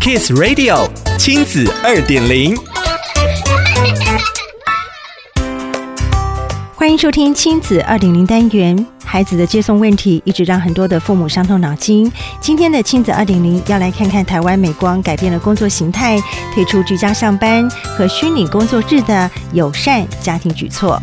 [0.00, 2.56] Kiss Radio 亲子二点零，
[6.74, 8.86] 欢迎收听亲子二点零单元。
[9.04, 12.10] 孩子的接送问题一直让很多的父母伤透脑筋。
[12.40, 16.18] 今天的亲子二点零要来看看台湾美光改变了工作形态，
[16.54, 20.98] 推出居家上班和虚拟工作日的友善家庭举措。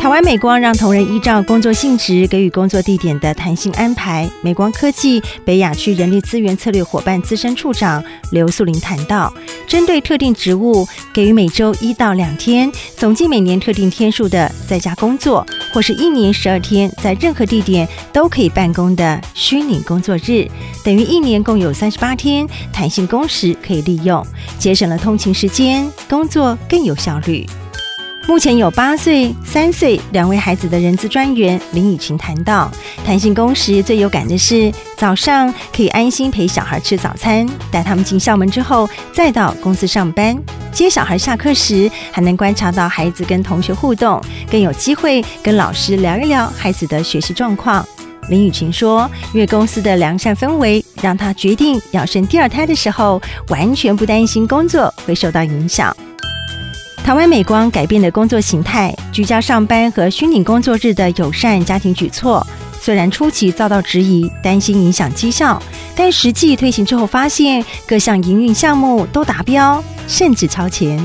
[0.00, 4.26] 台湾美光让同仁依照工作性质给予工作地点的弹性安排。
[4.40, 9.30] 美光科技北亚区人力资源策略伙伴资深处长刘素玲谈到，
[9.66, 20.48] 针对特定职务，给予每周一到两天，总计每年特定天数的在家工作，或是一年十二天在任何地点都可以办公的虚拟工作日，
[20.82, 24.26] 等于一年共有三十八天弹性工时可以利用，
[24.58, 27.46] 节省了通勤时间，工作更有效率。
[28.30, 32.70] 目前有八岁、三岁两位孩子的人资专员林雨晴谈到，
[33.04, 47.84] 弹性工时最有感的是早上可以安心陪小孩吃早餐，带他们进校门之后再到公司上班，接小孩下课时还能观察到孩子跟同学互动，更有机会跟老师聊一聊孩子的学习状况。
[48.28, 55.92] 林雨晴说，因为公司的良善氛围，让她决定要生第二胎的时候，完全不担心工作会受到影响。
[57.02, 62.46] 台湾美光改变的工作形态，居家上班和虚拟工作日的友善家庭举措，
[62.80, 65.60] 虽然初期遭到质疑，担心影响绩效，
[65.96, 71.04] 但实际推行之后，发现各项营运项目都达标，甚至超前。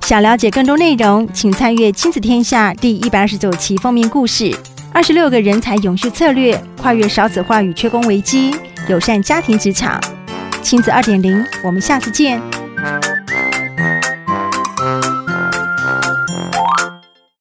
[0.00, 4.52] 想了解更多内容，请参阅《亲子天下》第一百二十九期封面故事：
[4.92, 8.52] 二十六个人才永续策略，跨越少子化与缺工危机，
[8.88, 10.00] 友善家庭职场。
[10.60, 12.42] 亲子二点零，我们下次见。
[12.86, 13.15] thank you